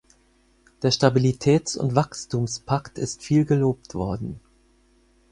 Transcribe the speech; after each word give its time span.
Der 0.81 0.91
Stabilitäts- 0.91 1.77
und 1.77 1.93
Wachstumspakt 1.93 2.97
ist 2.97 3.21
viel 3.21 3.45
gelobt 3.45 3.93
worden. 3.93 4.39